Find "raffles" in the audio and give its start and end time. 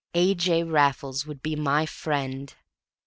0.63-1.27